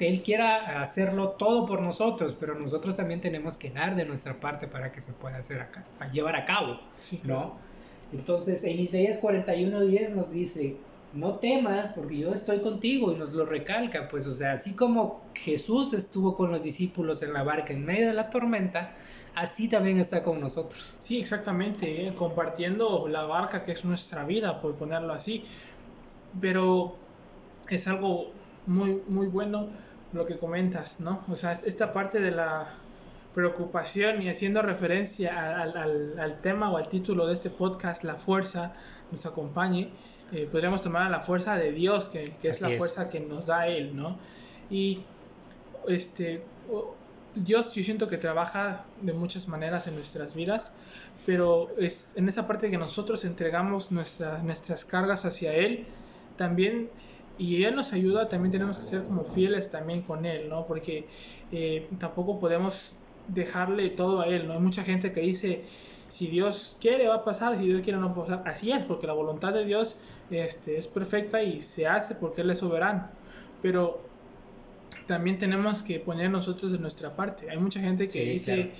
[0.07, 4.67] Él quiera hacerlo todo por nosotros, pero nosotros también tenemos que dar de nuestra parte
[4.67, 6.79] para que se pueda hacer acá, llevar a cabo,
[7.25, 7.57] ¿no?
[8.13, 10.77] Entonces, en Isaías 41:10 nos dice,
[11.13, 15.21] no temas porque yo estoy contigo y nos lo recalca, pues o sea, así como
[15.33, 18.95] Jesús estuvo con los discípulos en la barca en medio de la tormenta,
[19.35, 20.95] así también está con nosotros.
[20.99, 22.13] Sí, exactamente, ¿eh?
[22.17, 25.43] compartiendo la barca que es nuestra vida, por ponerlo así.
[26.39, 26.95] Pero
[27.69, 28.31] es algo
[28.65, 29.67] muy, muy bueno
[30.13, 31.23] lo que comentas, ¿no?
[31.29, 32.67] O sea, esta parte de la
[33.33, 35.77] preocupación y haciendo referencia al,
[36.19, 38.73] al, tema o al título de este podcast, La fuerza
[39.11, 39.89] nos acompañe,
[40.33, 43.47] eh, podríamos tomar a la fuerza de Dios, que, que es la fuerza que nos
[43.47, 44.17] da Él, ¿no?
[44.69, 45.03] Y
[45.87, 46.43] este,
[47.35, 50.73] Dios yo siento que trabaja de muchas maneras en nuestras vidas,
[51.25, 55.85] pero es en esa parte que nosotros entregamos nuestras cargas hacia Él,
[56.37, 56.89] también,
[57.37, 60.65] y Él nos ayuda, también tenemos que ser como fieles también con Él, ¿no?
[60.67, 61.07] Porque
[61.51, 64.53] eh, tampoco podemos dejarle todo a Él, ¿no?
[64.53, 65.63] Hay mucha gente que dice,
[66.09, 68.43] si Dios quiere va a pasar, si Dios quiere no va a pasar.
[68.45, 69.97] Así es, porque la voluntad de Dios
[70.29, 73.07] este, es perfecta y se hace porque Él es soberano.
[73.61, 73.97] Pero
[75.07, 77.49] también tenemos que poner nosotros de nuestra parte.
[77.49, 78.71] Hay mucha gente que dice,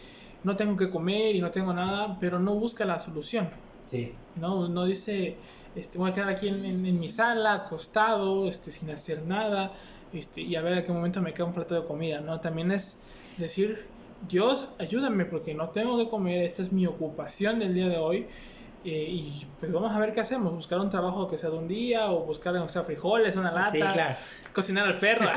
[0.44, 3.50] no tengo que comer y no tengo nada, pero no busca la solución.
[3.86, 4.14] Sí.
[4.36, 5.38] No, no dice,
[5.76, 9.74] este, voy a quedar aquí en, mi sala, acostado, este, sin hacer nada,
[10.14, 12.40] este, y a ver a qué momento me queda un plato de comida, ¿no?
[12.40, 13.86] También es decir,
[14.30, 18.28] Dios, ayúdame porque no tengo que comer, esta es mi ocupación del día de hoy,
[18.84, 21.68] eh, y pues vamos a ver qué hacemos, buscar un trabajo que sea de un
[21.68, 24.18] día o buscar o sea, frijoles, una lata,
[24.54, 25.30] cocinar al perro.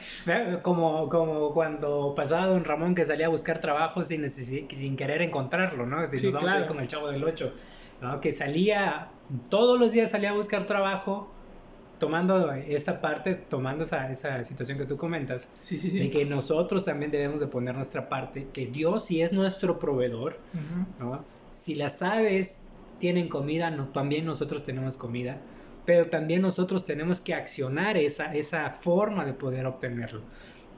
[0.62, 5.86] como, como cuando pasaba don Ramón que salía a buscar trabajo sin, sin querer encontrarlo,
[5.86, 6.04] ¿no?
[6.04, 7.52] Si nos vamos como el chavo del 8,
[8.02, 8.20] ¿no?
[8.20, 9.08] que salía,
[9.48, 11.30] todos los días salía a buscar trabajo
[12.00, 17.38] tomando esta parte, tomando esa, esa situación que tú comentas, de que nosotros también debemos
[17.38, 20.40] de poner nuestra parte, que Dios sí es nuestro proveedor,
[20.98, 21.24] ¿no?
[21.52, 22.69] Si las aves
[23.00, 25.38] tienen comida, no, también nosotros tenemos comida,
[25.84, 30.22] pero también nosotros tenemos que accionar esa, esa forma de poder obtenerlo.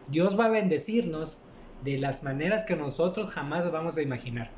[0.09, 1.45] Dios va a bendecirnos
[1.85, 4.51] de las maneras que nosotros jamás vamos a imaginar.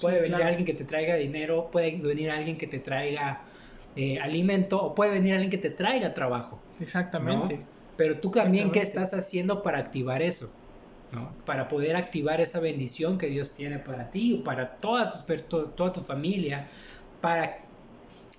[0.00, 3.42] Puede venir alguien que te traiga dinero, puede venir alguien que te traiga
[3.94, 6.58] eh, alimento o puede venir alguien que te traiga trabajo.
[6.80, 7.60] Exactamente.
[7.96, 10.54] Pero tú también, ¿qué estás haciendo para activar eso?
[11.44, 15.92] Para poder activar esa bendición que Dios tiene para ti o para toda tu, toda
[15.92, 16.68] tu familia.
[17.20, 17.60] Para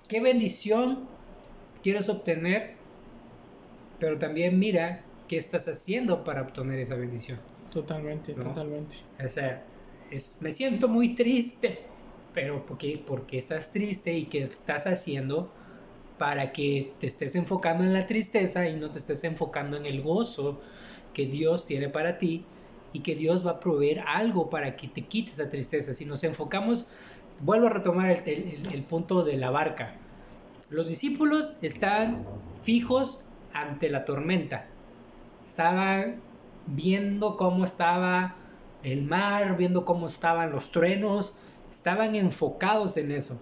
[0.08, 1.08] qué bendición
[1.82, 2.74] quieres obtener,
[3.98, 7.38] pero también mira qué estás haciendo para obtener esa bendición.
[7.72, 8.96] Totalmente, totalmente.
[9.24, 9.64] O sea,
[10.10, 11.80] es, me siento muy triste,
[12.32, 15.50] pero porque, porque estás triste y qué estás haciendo
[16.18, 20.02] para que te estés enfocando en la tristeza y no te estés enfocando en el
[20.02, 20.60] gozo
[21.12, 22.44] que Dios tiene para ti
[22.92, 25.92] y que Dios va a proveer algo para que te quites esa tristeza.
[25.92, 26.88] Si nos enfocamos,
[27.42, 29.94] vuelvo a retomar el, punto de la barca.
[30.70, 32.24] Los discípulos están
[32.62, 34.66] fijos ante la tormenta.
[35.42, 36.16] Estaban
[36.66, 38.36] viendo cómo estaba
[38.82, 41.36] el mar, viendo cómo estaban los truenos,
[41.70, 43.40] estaban enfocados en eso.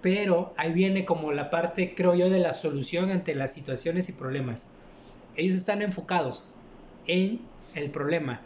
[0.00, 4.12] Pero ahí viene como la parte, creo yo, de la solución ante las situaciones y
[4.12, 4.68] problemas.
[5.36, 6.52] Ellos están enfocados
[7.06, 7.40] en
[7.74, 8.40] el problema,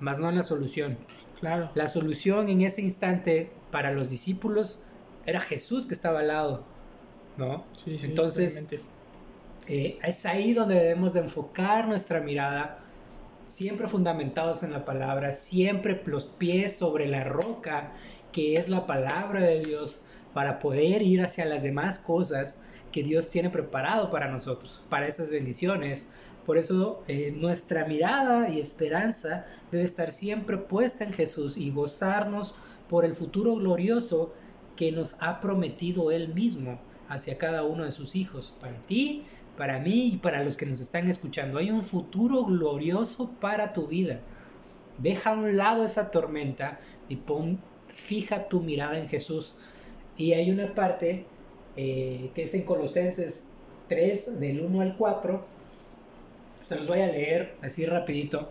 [0.00, 0.98] más no en la solución.
[1.40, 1.70] Claro.
[1.74, 4.84] La solución en ese instante para los discípulos
[5.26, 6.64] era Jesús que estaba al lado,
[7.36, 7.64] ¿no?
[7.76, 8.68] Sí, Entonces,
[9.66, 12.78] eh, es ahí donde debemos de enfocar nuestra mirada,
[13.46, 17.92] siempre fundamentados en la palabra, siempre los pies sobre la roca,
[18.32, 23.30] que es la palabra de Dios, para poder ir hacia las demás cosas que Dios
[23.30, 26.10] tiene preparado para nosotros, para esas bendiciones,
[26.46, 32.54] por eso eh, nuestra mirada y esperanza debe estar siempre puesta en Jesús y gozarnos
[32.88, 34.32] por el futuro glorioso
[34.76, 36.78] que nos ha prometido Él mismo
[37.08, 39.24] hacia cada uno de sus hijos, para ti,
[39.56, 41.58] para mí y para los que nos están escuchando.
[41.58, 44.20] Hay un futuro glorioso para tu vida.
[44.98, 46.78] Deja a un lado esa tormenta
[47.08, 49.56] y pon, fija tu mirada en Jesús.
[50.16, 51.26] Y hay una parte
[51.76, 53.54] eh, que es en Colosenses
[53.88, 55.55] 3, del 1 al 4.
[56.60, 58.50] Se los voy a leer así rapidito.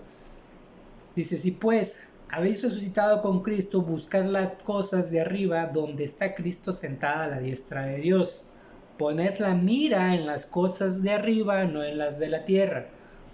[1.15, 6.74] Dice, si pues habéis resucitado con Cristo, buscad las cosas de arriba donde está Cristo
[6.74, 8.50] sentada a la diestra de Dios.
[8.98, 12.88] Poned la mira en las cosas de arriba, no en las de la tierra.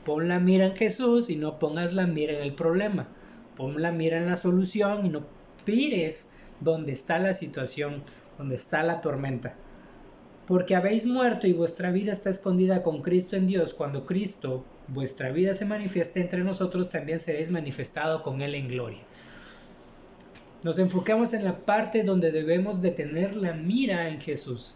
[0.06, 3.08] Pon la mira en Jesús y no pongas la mira en el problema.
[3.56, 5.22] Pon la mira en la solución y no
[5.64, 8.04] pires donde está la situación,
[8.38, 9.54] donde está la tormenta.
[10.48, 13.74] Porque habéis muerto y vuestra vida está escondida con Cristo en Dios.
[13.74, 19.02] Cuando Cristo, vuestra vida, se manifieste entre nosotros, también seréis manifestado con Él en gloria.
[20.64, 24.76] Nos enfocamos en la parte donde debemos de tener la mira en Jesús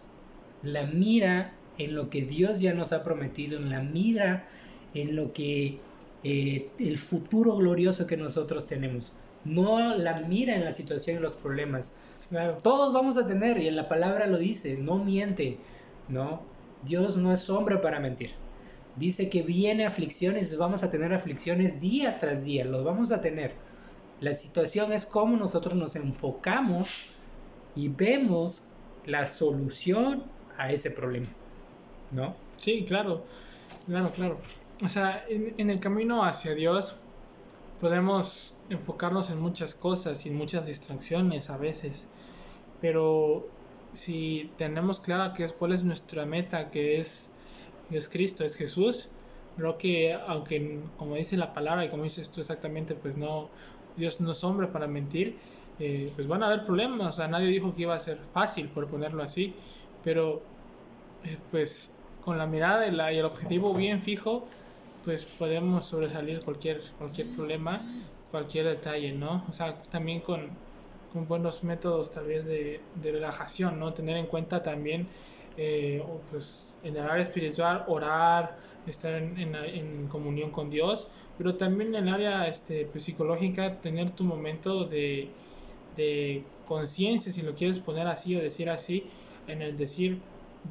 [0.66, 4.46] la mira en lo que Dios ya nos ha prometido, en la mira
[4.94, 5.78] en lo que
[6.24, 9.14] eh, el futuro glorioso que nosotros tenemos.
[9.46, 11.96] No la mira en la situación y los problemas.
[12.30, 15.58] Claro, todos vamos a tener, y en la palabra lo dice, no miente,
[16.10, 16.42] ¿no?
[16.84, 18.32] Dios no es hombre para mentir.
[18.96, 23.54] Dice que viene aflicciones, vamos a tener aflicciones día tras día, los vamos a tener.
[24.22, 27.18] La situación es cómo nosotros nos enfocamos
[27.76, 28.70] y vemos
[29.06, 30.24] la solución
[30.58, 31.28] a ese problema,
[32.12, 32.34] ¿no?
[32.58, 33.26] Sí, claro,
[33.86, 34.38] claro, claro.
[34.84, 36.96] O sea, en, el camino hacia Dios
[37.80, 42.08] podemos enfocarnos en muchas cosas y muchas distracciones a veces,
[42.82, 43.48] pero
[43.94, 47.36] si tenemos clara que es, cuál es nuestra meta, que es,
[47.92, 49.10] es Cristo, es Jesús,
[49.58, 53.50] creo que aunque como dice la palabra y como dices tú exactamente, pues no,
[53.98, 55.38] Dios no es hombre para mentir,
[55.80, 58.70] eh, pues van a haber problemas, o sea, nadie dijo que iba a ser fácil,
[58.70, 59.54] por ponerlo así,
[60.04, 60.42] pero
[61.24, 64.48] eh, pues con la mirada y, la, y, el objetivo bien fijo,
[65.06, 67.80] pues podemos sobresalir cualquier, cualquier problema,
[68.32, 69.46] cualquier detalle, ¿no?
[69.48, 70.50] O sea, también con,
[71.14, 73.94] con buenos métodos tal vez de, de, relajación, ¿no?
[73.94, 75.08] Tener en cuenta también,
[75.58, 81.96] eh, pues en el área espiritual, orar, estar en, en, comunión con Dios, pero también
[81.96, 85.30] en el área este, pues, psicológica, tener tu momento de,
[85.96, 89.06] de conciencia, si lo quieres poner así o decir así,
[89.48, 90.20] en el decir,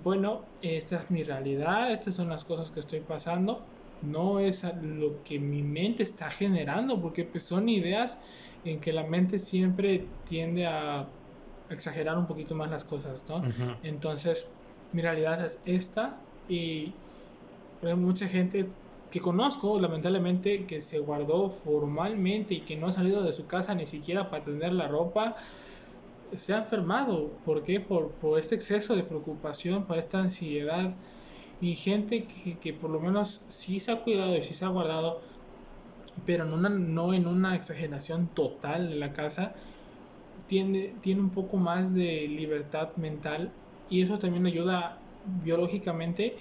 [0.02, 3.64] bueno, esta es mi realidad, estas son las cosas que estoy pasando,
[4.04, 8.18] no es lo que mi mente está generando, porque pues son ideas
[8.64, 11.06] en que la mente siempre tiende a
[11.70, 13.42] exagerar un poquito más las cosas, ¿no?
[13.82, 14.50] Entonces,
[14.92, 16.16] mi realidad es esta
[16.48, 16.92] y
[17.82, 18.66] hay mucha gente
[19.10, 23.74] que conozco, lamentablemente, que se guardó formalmente y que no ha salido de su casa
[23.74, 25.36] ni siquiera para tener la ropa,
[26.32, 27.30] se ha enfermado.
[27.44, 27.80] ¿Por qué?
[27.80, 30.94] Por, por este exceso de preocupación, por esta ansiedad.
[31.60, 34.68] Y gente que, que, por lo menos sí se ha cuidado y sí se ha
[34.68, 35.20] guardado,
[36.26, 39.54] pero no, no en una exageración total de la casa,
[40.46, 43.50] tiene, tiene un poco más de libertad mental
[43.88, 44.98] y eso también ayuda
[45.42, 46.36] biológicamente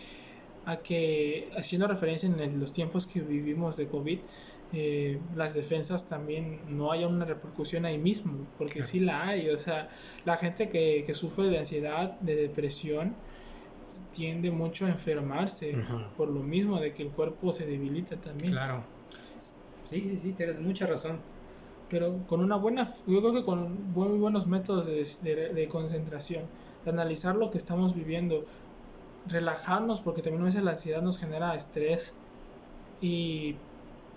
[0.66, 4.20] a que, haciendo referencia en los tiempos que vivimos de COVID,
[4.76, 9.58] eh, las defensas también no haya una repercusión ahí mismo, porque sí la hay, o
[9.58, 9.90] sea,
[10.26, 13.14] la gente que, que sufre de ansiedad, de depresión,
[14.12, 15.76] tiende mucho a enfermarse
[16.18, 18.52] por lo mismo de que el cuerpo se debilita también.
[18.52, 18.84] Claro.
[19.38, 21.20] Sí, sí, sí, tienes mucha razón.
[21.90, 26.44] Pero con una buena, yo creo que con muy buenos métodos de, de, de concentración,
[26.86, 28.46] de analizar lo que estamos viviendo,
[29.28, 32.16] relajarnos, porque también a veces la ansiedad nos genera estrés
[33.02, 33.56] y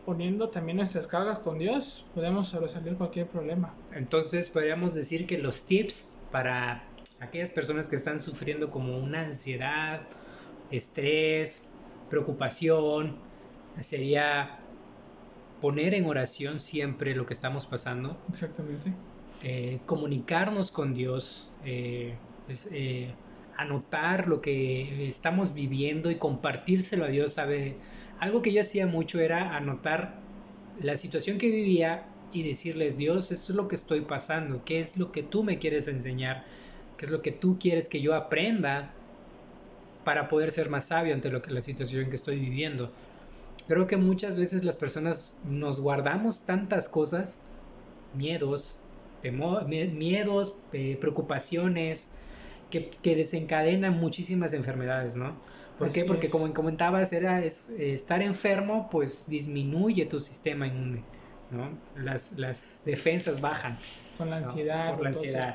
[0.06, 3.74] poniendo también nuestras cargas con Dios, podemos sobresalir cualquier problema.
[3.92, 6.84] Entonces podríamos decir que los tips para
[7.20, 10.02] aquellas personas que están sufriendo como una ansiedad,
[10.70, 11.74] estrés,
[12.10, 13.18] preocupación,
[13.80, 14.60] sería
[15.60, 18.16] poner en oración siempre lo que estamos pasando.
[18.28, 18.92] Exactamente.
[19.42, 22.14] Eh, comunicarnos con Dios, eh,
[22.72, 23.14] eh,
[23.56, 27.76] anotar lo que estamos viviendo y compartírselo a Dios, sabe
[28.18, 30.20] algo que yo hacía mucho era anotar
[30.80, 34.98] la situación que vivía y decirles, Dios, esto es lo que estoy pasando, qué es
[34.98, 36.44] lo que tú me quieres enseñar,
[36.96, 38.92] qué es lo que tú quieres que yo aprenda
[40.04, 42.92] para poder ser más sabio ante lo que la situación que estoy viviendo.
[43.66, 47.40] Creo que muchas veces las personas nos guardamos tantas cosas,
[48.14, 48.80] miedos,
[49.20, 52.12] temor, miedos, eh, preocupaciones,
[52.70, 55.36] que, que desencadenan muchísimas enfermedades, ¿no?
[55.78, 56.04] ¿Por qué?
[56.04, 61.02] Porque como comentabas, era es, eh, estar enfermo, pues disminuye tu sistema inmune,
[61.50, 61.70] ¿no?
[62.02, 63.76] Las, las defensas bajan.
[64.16, 65.54] Con la ansiedad, por la ansiedad.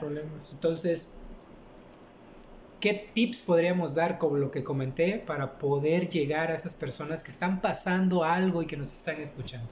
[0.51, 1.13] Entonces,
[2.81, 7.31] ¿qué tips podríamos dar, como lo que comenté, para poder llegar a esas personas que
[7.31, 9.71] están pasando algo y que nos están escuchando?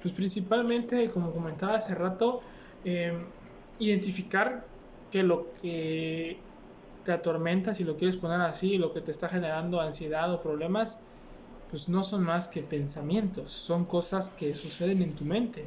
[0.00, 2.40] Pues principalmente, como comentaba hace rato,
[2.84, 3.24] em,
[3.78, 4.64] identificar
[5.10, 6.38] que lo que
[7.04, 11.00] te atormenta, si lo quieres poner así, lo que te está generando ansiedad o problemas,
[11.70, 15.64] pues no son más que pensamientos, son cosas que suceden en tu mente.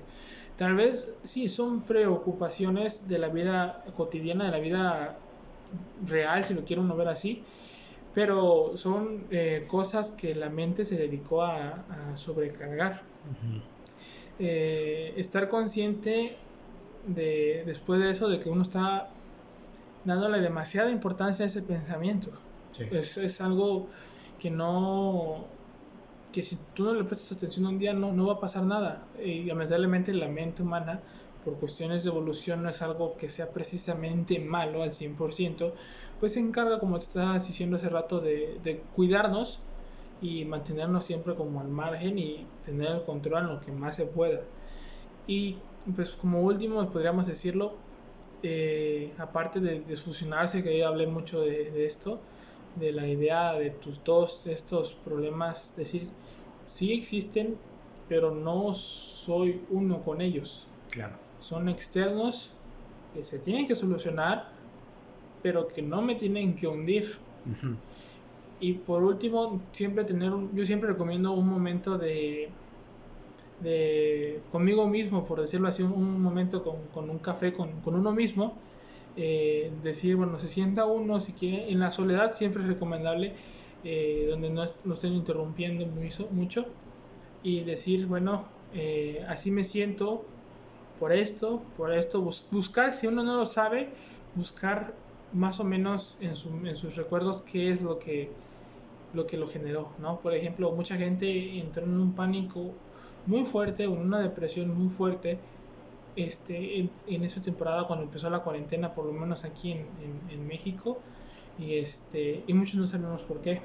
[0.57, 5.17] Tal vez sí, son preocupaciones de la vida cotidiana, de la vida
[6.05, 7.43] real, si lo quiere uno ver así,
[8.13, 13.01] pero son eh, cosas que la mente se dedicó a, sobrecargar.
[14.39, 16.35] Eh, estar consciente
[17.05, 19.09] de, después de eso, de que uno está
[20.05, 22.31] dándole demasiada importancia a ese pensamiento.
[22.91, 23.87] Es, es, algo
[24.39, 25.45] que no,
[26.31, 29.03] que si tú no le prestas atención un día no, no va a pasar nada.
[29.23, 31.01] Y lamentablemente la mente humana,
[31.49, 35.73] por cuestiones de evolución, no es algo que sea precisamente malo al 100%,
[36.19, 39.61] pues se encarga, como te estabas diciendo hace rato, de, de cuidarnos
[40.21, 44.05] y mantenernos siempre como al margen y tener el control en lo que más se
[44.05, 44.41] pueda.
[45.25, 45.57] Y
[45.95, 47.73] pues como último podríamos decirlo,
[48.43, 52.19] eh, aparte de disfusionarse, que yo hablé mucho de, de, esto,
[52.75, 56.03] de la idea de tus todos estos problemas, decir,
[56.65, 57.57] sí existen,
[58.07, 60.67] pero no soy uno con ellos.
[60.89, 61.28] Claro.
[61.39, 62.53] Son externos
[63.13, 64.49] que se tienen que solucionar,
[65.41, 67.17] pero que no me tienen que hundir.
[68.59, 72.49] Y por último, siempre tener, yo siempre recomiendo un momento de,
[73.61, 78.11] de conmigo mismo, por decirlo así, un, momento con, con, un café con, con uno
[78.11, 78.53] mismo.
[79.21, 83.33] Eh, decir, bueno, se sienta uno, si quiere, en la soledad siempre es recomendable,
[83.83, 85.85] eh, donde no, lo estén interrumpiendo
[86.31, 86.65] mucho,
[87.43, 90.25] y decir, bueno, eh, así me siento
[90.99, 93.89] por esto, por esto, buscar, si uno no lo sabe,
[94.35, 94.93] buscar
[95.33, 98.29] más o menos en, su, en sus recuerdos qué es lo que
[99.11, 100.19] lo que lo generó, ¿no?
[100.19, 102.73] Por ejemplo, mucha gente entró en un pánico
[103.25, 105.39] muy fuerte en una depresión muy fuerte
[106.15, 109.85] este, en, en, esa temporada cuando empezó la cuarentena, por lo menos aquí en,
[110.29, 110.99] en, México,
[111.57, 113.61] y, este, y muchos no sabemos por qué,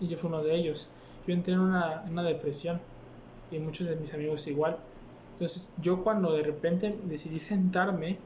[0.00, 0.88] y yo fui uno de ellos.
[1.26, 2.80] Yo entré en una, una depresión
[3.50, 4.78] y muchos de mis amigos igual.
[5.32, 8.18] Entonces yo cuando de repente decidí sentarme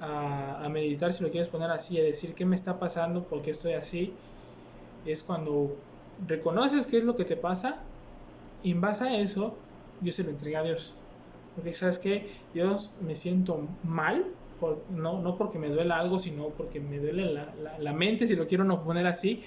[0.00, 3.42] a, a, meditar, si lo quieres poner así, a decir qué me está pasando, por
[3.42, 4.12] qué estoy así,
[5.04, 5.76] es cuando
[6.26, 7.80] reconoces qué es lo que te pasa
[8.62, 9.56] y en base a eso
[10.00, 10.94] yo se lo entregué a Dios.
[11.54, 14.24] Porque sabes que Dios me siento mal,
[14.60, 18.26] por, no, no porque me duela algo, sino porque me duele la, la, la, mente,
[18.26, 19.42] si lo quiero no poner así.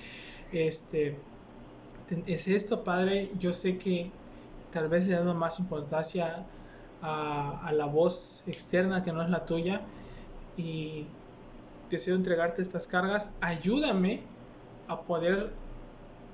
[0.52, 1.16] Este,
[2.26, 4.12] es esto, Padre, yo sé que
[4.72, 6.46] tal vez le dado más importancia
[7.02, 9.82] a, a la voz externa que no es la tuya
[10.58, 11.06] y
[11.90, 14.22] deseo entregarte estas cargas, ayúdame
[14.88, 15.52] a poder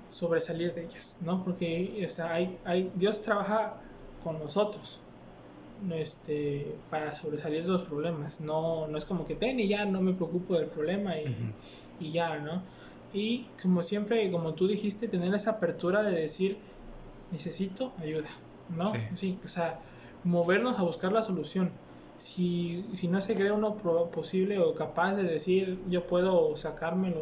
[0.08, 1.44] sobresalir de ellas, ¿no?
[1.44, 3.76] Porque o sea, hay, hay, Dios trabaja
[4.24, 5.00] con nosotros
[5.92, 10.02] este, para sobresalir de los problemas, no, no es como que ten y ya no
[10.02, 11.36] me preocupo del problema y,
[12.00, 12.62] y ya, ¿no?
[13.14, 16.58] Y como siempre, como tú dijiste, tener esa apertura de decir,
[17.32, 18.28] necesito ayuda,
[18.76, 18.88] ¿no?
[18.88, 19.80] Sí, sí o sea,
[20.28, 21.72] movernos a buscar la solución.
[22.18, 23.76] Si, si no se cree uno
[24.12, 27.22] posible o capaz de decir, yo puedo sacármelo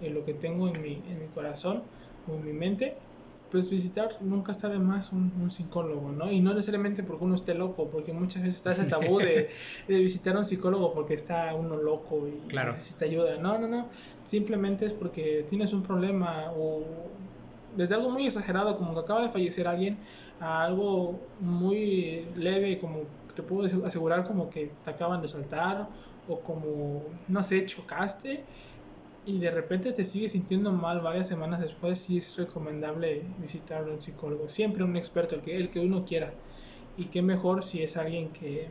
[0.00, 1.82] en lo que tengo en mi, en mi corazón
[2.28, 2.96] o en mi mente,
[3.50, 6.30] pues visitar nunca está de más un, un, psicólogo, ¿no?
[6.30, 9.50] Y no necesariamente porque uno esté loco, porque muchas veces está ese tabú de,
[9.88, 12.72] de visitar a un psicólogo porque está uno loco y claro.
[12.72, 13.38] necesita ayuda.
[13.38, 13.88] No, no, no.
[14.24, 16.82] Simplemente es porque tienes un problema o
[17.76, 19.98] desde algo muy exagerado como que acaba de fallecer alguien
[20.40, 23.00] a algo muy leve como
[23.34, 25.88] te puedo asegurar como que te acaban de saltar
[26.28, 28.44] o como, no sé, chocaste
[29.26, 33.92] y de repente te sigues sintiendo mal varias semanas después, sí es recomendable visitar a
[33.92, 34.48] un psicólogo.
[34.48, 36.32] Siempre un experto, el que, el que uno quiera.
[36.96, 38.68] Y qué mejor si es alguien que,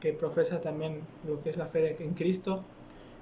[0.00, 2.64] que profesa también lo que es la fe en Cristo.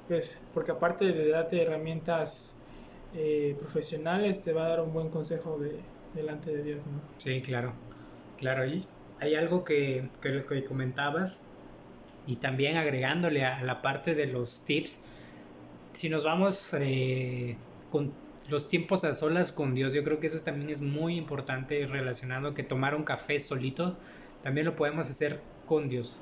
[0.08, 2.56] Pues, porque aparte de darte herramientas
[3.14, 5.80] eh, profesionales, te va a dar un buen consejo de,
[6.14, 6.78] delante de Dios.
[6.86, 7.00] ¿no?
[7.18, 7.72] Sí, claro.
[8.38, 8.84] Claro, y
[9.20, 11.46] hay algo que, que, que comentabas
[12.26, 15.04] y también agregándole a la parte de los tips
[15.92, 17.56] si nos vamos eh,
[17.90, 18.12] con
[18.48, 22.54] los tiempos a solas con Dios, yo creo que eso también es muy importante relacionado
[22.54, 23.96] que tomar un café solito,
[24.42, 26.18] también lo podemos hacer con Dios,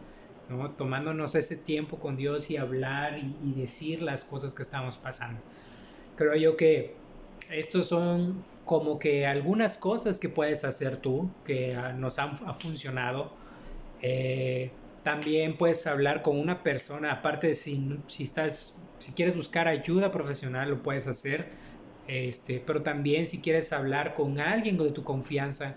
[0.48, 0.70] ¿no?
[0.72, 5.40] tomándonos ese tiempo con Dios y hablar y, y decir las cosas que estamos pasando.
[6.16, 6.96] Creo yo que
[7.50, 13.32] estos son como que algunas cosas que puedes hacer tú que nos han ha funcionado.
[14.02, 14.70] Eh,
[15.02, 20.70] también puedes hablar con una persona, aparte si, si estás si quieres buscar ayuda profesional
[20.70, 21.48] lo puedes hacer,
[22.08, 25.76] este, pero también si quieres hablar con alguien de tu confianza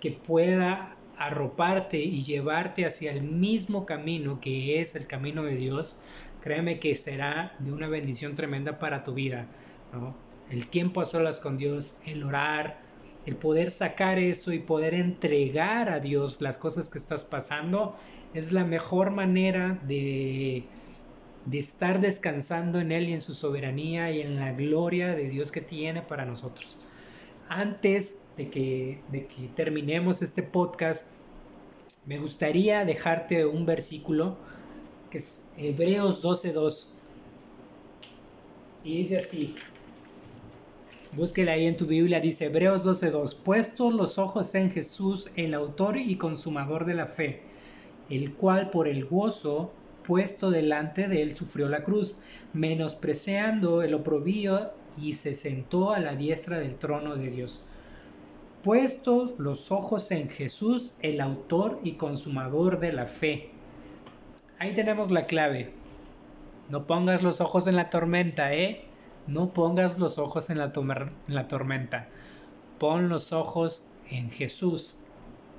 [0.00, 5.98] que pueda arroparte y llevarte hacia el mismo camino que es el camino de Dios,
[6.40, 9.46] créeme que será de una bendición tremenda para tu vida.
[10.50, 12.80] El tiempo a solas con Dios, el orar,
[13.26, 17.94] el poder sacar eso y poder entregar a Dios las cosas que estás pasando,
[18.32, 20.64] es la mejor manera de,
[21.44, 25.52] de estar descansando en Él y en su soberanía y en la gloria de Dios
[25.52, 26.78] que tiene para nosotros.
[27.48, 31.12] Antes de que, de que terminemos este podcast,
[32.06, 34.36] me gustaría dejarte un versículo
[35.10, 36.88] que es Hebreos 12.2.
[38.84, 39.54] Y dice así,
[41.12, 45.96] búsquela ahí en tu Biblia, dice Hebreos 12.2, puestos los ojos en Jesús, el autor
[45.96, 47.42] y consumador de la fe,
[48.10, 49.72] el cual por el gozo
[50.08, 52.22] puesto delante de él sufrió la cruz,
[52.54, 57.62] menospreciando el oprobio y se sentó a la diestra del trono de Dios.
[58.62, 63.50] Puestos los ojos en Jesús, el autor y consumador de la fe.
[64.58, 65.72] Ahí tenemos la clave.
[66.70, 68.87] No pongas los ojos en la tormenta, ¿eh?
[69.28, 72.08] No pongas los ojos en la, en la tormenta.
[72.78, 75.00] Pon los ojos en Jesús,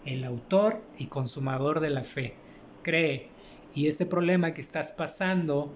[0.06, 2.34] el autor y consumador de la fe.
[2.82, 3.30] Cree,
[3.76, 5.72] y este problema que estás pasando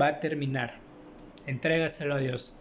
[0.00, 0.78] va a terminar.
[1.46, 2.60] Entrégaselo a Dios.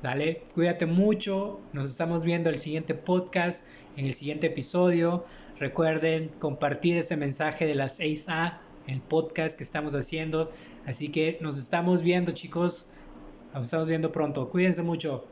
[0.00, 1.58] Dale, cuídate mucho.
[1.72, 5.24] Nos estamos viendo en el siguiente podcast, en el siguiente episodio.
[5.58, 10.52] Recuerden compartir este mensaje de las 6A, el podcast que estamos haciendo.
[10.86, 12.94] Así que nos estamos viendo, chicos.
[13.54, 14.48] Nos estamos viendo pronto.
[14.48, 15.24] Cuídense mucho.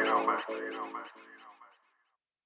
[0.00, 0.90] you know.